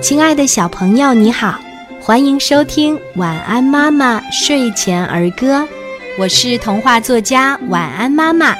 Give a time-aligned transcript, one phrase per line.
[0.00, 1.60] 亲爱的小朋友，你好，
[2.00, 5.60] 欢迎收听《晚安妈妈睡前儿歌》，
[6.18, 8.56] 我是童话作家晚安妈妈。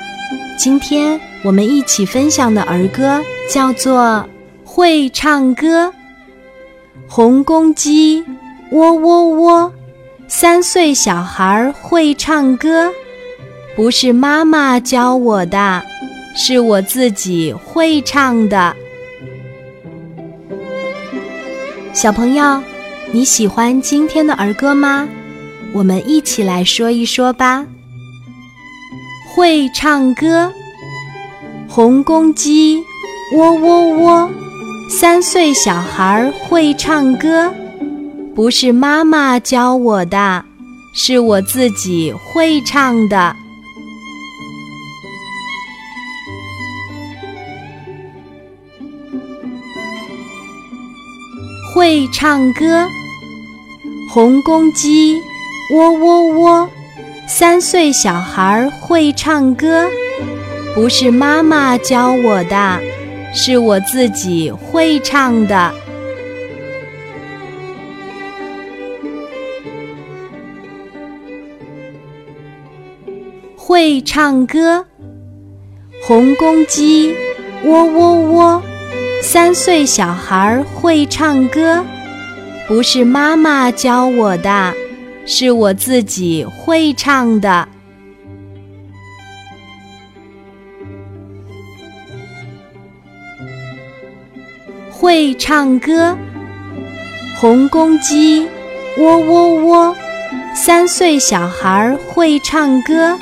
[0.58, 3.20] 今天我们一起分享的儿歌
[3.50, 4.24] 叫做
[4.68, 5.86] 《会唱歌》。
[7.08, 8.24] 红公鸡，
[8.70, 9.72] 喔喔喔，
[10.28, 12.92] 三岁小孩会唱歌，
[13.74, 15.82] 不是妈妈教我的，
[16.36, 18.76] 是我自己会唱的。
[21.92, 22.62] 小朋友，
[23.12, 25.06] 你喜欢今天的儿歌吗？
[25.74, 27.66] 我们一起来说一说吧。
[29.28, 30.50] 会唱歌，
[31.68, 32.78] 红公鸡，
[33.36, 34.30] 喔喔喔，
[34.88, 37.52] 三岁小孩会唱歌，
[38.34, 40.42] 不是妈妈教我的，
[40.94, 43.36] 是我自己会唱的。
[51.74, 52.86] 会唱歌，
[54.10, 55.22] 红公鸡，
[55.72, 56.68] 喔喔喔，
[57.26, 59.88] 三岁小孩会唱歌，
[60.74, 62.78] 不是妈妈教我的，
[63.32, 65.72] 是我自己会唱的。
[73.56, 74.84] 会唱歌，
[76.06, 77.14] 红公鸡，
[77.64, 78.62] 喔喔喔。
[79.22, 81.84] 三岁小孩会唱歌，
[82.66, 84.74] 不是妈妈教我的，
[85.24, 87.68] 是我自己会唱的。
[94.90, 96.18] 会唱歌，
[97.38, 98.48] 红公鸡，
[98.98, 99.96] 喔喔喔，
[100.52, 103.16] 三岁小孩会唱歌，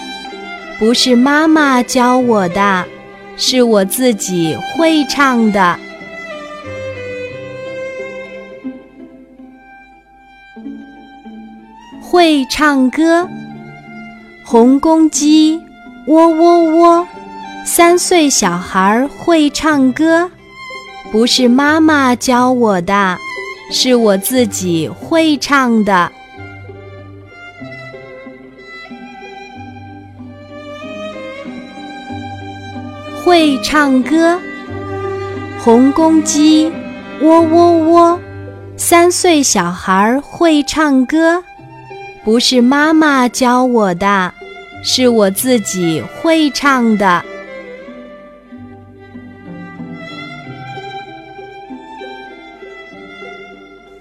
[0.79, 2.87] 不是妈妈教我的，
[3.37, 5.79] 是我自己会唱的。
[12.11, 13.29] 会唱歌，
[14.45, 15.63] 红公鸡，
[16.09, 17.07] 喔喔喔，
[17.65, 20.29] 三岁小孩会唱歌，
[21.13, 23.17] 不是妈妈教我的，
[23.71, 26.11] 是我自己会唱的。
[33.25, 34.37] 会唱歌，
[35.61, 36.73] 红公鸡，
[37.21, 38.21] 喔喔喔，
[38.77, 41.45] 三岁小孩会唱歌。
[42.31, 44.33] 不是妈妈教我的，
[44.85, 47.25] 是我自己会唱的。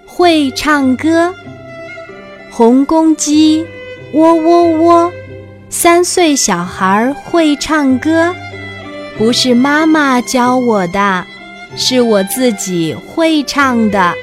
[0.06, 1.34] 会唱歌，
[2.52, 3.66] 红公鸡，
[4.12, 5.12] 喔喔喔，
[5.68, 8.32] 三岁小孩会唱歌，
[9.18, 11.26] 不是妈妈教我的，
[11.74, 14.14] 是我自己会唱的。